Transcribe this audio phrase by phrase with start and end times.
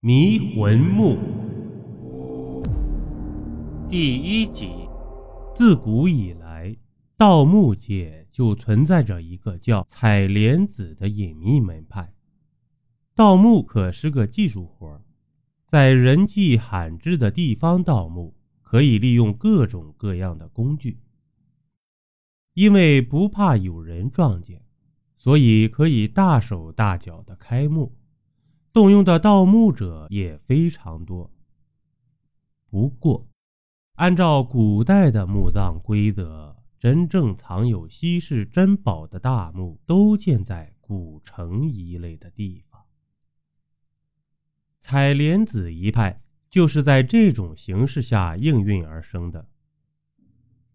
[0.00, 1.18] 迷魂墓
[3.90, 4.70] 第一集。
[5.56, 6.76] 自古以来，
[7.16, 12.14] 盗墓界就存在着一个叫采莲子的隐秘门派。
[13.16, 15.02] 盗墓可是个技术活，
[15.66, 21.00] 在人迹罕至的地方盗墓，可以利用各种各样的工具。
[22.54, 24.62] 因为不怕有人撞见，
[25.16, 27.92] 所以可以大手大脚的开墓。
[28.78, 31.28] 动用的盗墓者也非常多。
[32.70, 33.26] 不过，
[33.96, 42.80] 按照古代的墓葬规则，真正藏有稀世珍宝的大墓都建在古城一类的地方。
[44.78, 49.48] 采莲子一派就是在这种形势下应运而生的。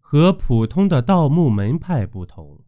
[0.00, 2.64] 和普通的盗墓门派不同，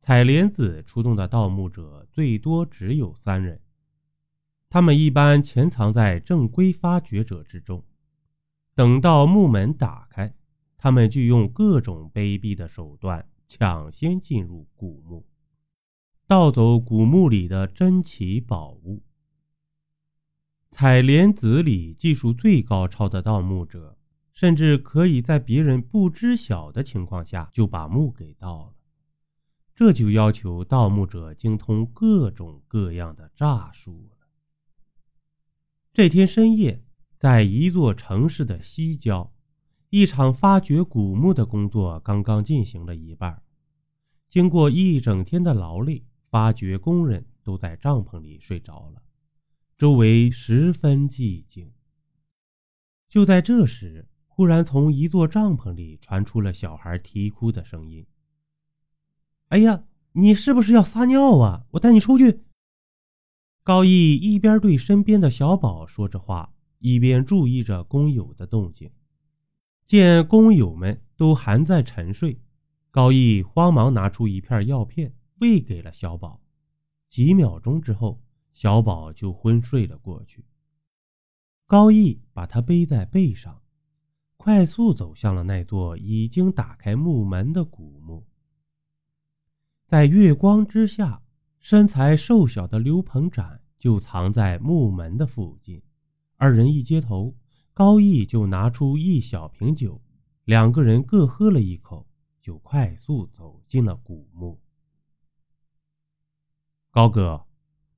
[0.00, 3.60] 采莲子出动的盗墓者最多只有三人。
[4.70, 7.82] 他们一般潜藏在正规发掘者之中，
[8.74, 10.34] 等到墓门打开，
[10.76, 15.26] 他们就用各种卑鄙的手段抢先进入古墓，
[16.26, 19.02] 盗走古墓里的珍奇宝物。
[20.70, 23.96] 采莲子里技术最高超的盗墓者，
[24.34, 28.74] 甚至可以在别人不知晓的情况下就把墓给盗了，
[29.74, 34.17] 这就要求盗墓者精通各种各样的诈术了。
[35.98, 36.84] 这天深夜，
[37.18, 39.34] 在一座城市的西郊，
[39.90, 43.42] 一场发掘古墓的工作刚刚进行了一半。
[44.30, 49.02] 经过一整天的劳累，发掘工人都在帐篷里睡着了，
[49.76, 51.72] 周围十分寂静。
[53.08, 58.06] 就在这时，忽然从一座帐篷里传出了小孩啼哭的声音
[59.50, 59.82] ：“哎呀，
[60.12, 61.66] 你是不是要撒尿啊？
[61.72, 62.44] 我带你出去。”
[63.68, 68.90] 高毅一边对身边的小宝说着话，一边注意着工友的动静。
[69.86, 72.40] 见工友们都还在沉睡，
[72.90, 76.40] 高毅慌忙拿出一片药片喂给了小宝。
[77.10, 78.22] 几秒钟之后，
[78.54, 80.46] 小宝就昏睡了过去。
[81.66, 83.60] 高毅把他背在背上，
[84.38, 88.26] 快速走向了那座已经打开木门的古墓。
[89.86, 91.20] 在月光之下。
[91.60, 95.82] 身材瘦小的刘鹏展就藏在木门的附近，
[96.36, 97.34] 二人一接头，
[97.72, 100.00] 高毅就拿出一小瓶酒，
[100.44, 102.06] 两个人各喝了一口，
[102.42, 104.60] 就快速走进了古墓。
[106.90, 107.46] 高哥，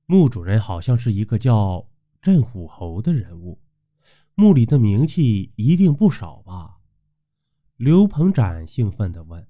[0.05, 1.87] 墓主人好像是一个叫
[2.21, 3.59] 镇虎侯的人物，
[4.35, 6.77] 墓里的名气一定不少吧？
[7.77, 9.47] 刘鹏展兴奋地问。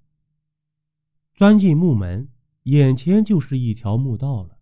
[1.34, 2.30] 钻进墓门。
[2.66, 4.59] 眼前就是一条墓道了，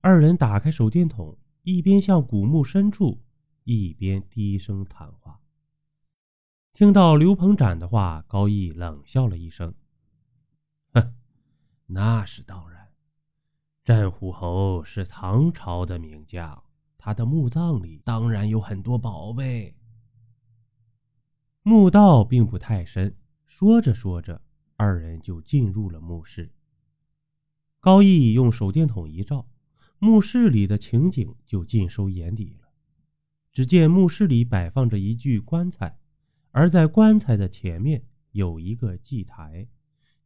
[0.00, 3.20] 二人打开手电筒，一边向古墓深处，
[3.64, 5.40] 一边低声谈话。
[6.72, 9.74] 听到刘鹏展的话，高毅冷笑了一声
[10.94, 11.14] ：“哼，
[11.86, 12.92] 那是当然。
[13.84, 16.62] 战虎侯是唐朝的名将，
[16.96, 19.74] 他的墓葬里当然有很多宝贝。”
[21.62, 23.16] 墓道并不太深，
[23.46, 24.40] 说着说着，
[24.76, 26.52] 二人就进入了墓室。
[27.80, 29.44] 高毅用手电筒一照，
[29.98, 32.68] 墓室里的情景就尽收眼底了。
[33.52, 35.98] 只见墓室里摆放着一具棺材，
[36.50, 39.66] 而在棺材的前面有一个祭台，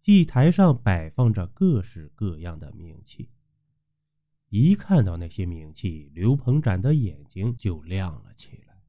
[0.02, 3.30] 祭台上摆放着各式各样的冥器。
[4.50, 8.82] 一看到那些冥器，刘鹏展的眼睛就亮了起来，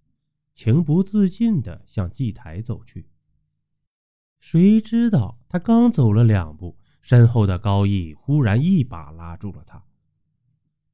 [0.53, 3.07] 情不自禁地向祭台走去。
[4.41, 6.77] 谁知道他刚走了两步。
[7.01, 9.83] 身后的高毅忽然一把拉住了他，“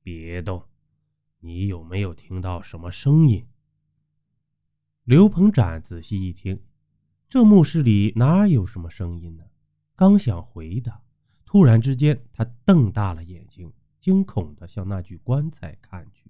[0.01, 0.63] 别动！
[1.39, 3.45] 你有没有听到什么声音？”
[5.05, 6.61] 刘鹏展仔细一听，
[7.27, 9.43] 这墓室里哪有什么声音呢？
[9.95, 11.01] 刚想回答，
[11.45, 16.29] 突然之间，他瞪大了眼睛，惊恐地向那具棺材看去。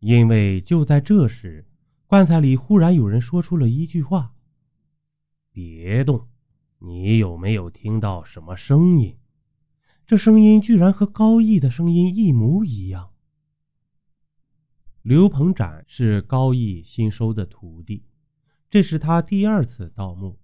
[0.00, 1.66] 因为就在这时，
[2.06, 4.34] 棺材里忽然有人说出了一句话
[5.52, 6.26] ：“别动！”
[6.82, 9.14] 你有没有听到什么声音？
[10.10, 13.12] 这声音居然和高毅的声音一模一样。
[15.02, 18.02] 刘鹏展是高毅新收的徒弟，
[18.68, 20.40] 这是他第二次盗墓，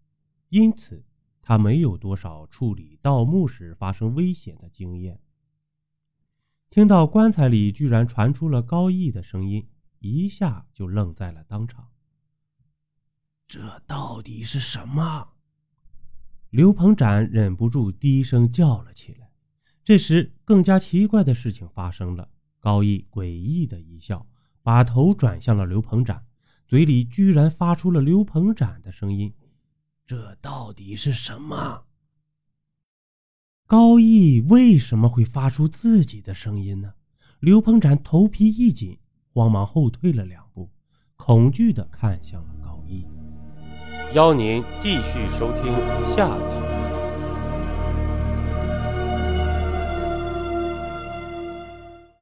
[0.51, 1.05] 因此
[1.43, 5.19] 他没有多少处理盗墓时发生危险的经验。
[6.71, 9.67] 听到棺材里居然传出了高毅的声音，
[9.99, 11.89] 一下就愣在了当场。
[13.49, 15.31] 这到底是什么？
[16.51, 19.25] 刘鹏展忍不住低声叫了起来。
[19.87, 22.29] 这时，更加奇怪的事情发生了。
[22.59, 24.27] 高毅诡异的一笑，
[24.61, 26.25] 把头转向了刘鹏展，
[26.67, 29.33] 嘴里居然发出了刘鹏展的声音
[30.05, 31.85] ：“这到底是什么？”
[33.69, 36.94] 高义为什么会发出自己的声音呢？
[37.39, 38.99] 刘鹏展头皮一紧，
[39.32, 40.69] 慌忙后退了两步，
[41.15, 43.06] 恐惧地看向了高义。
[44.15, 45.73] 邀您继续收听
[46.17, 46.75] 下集。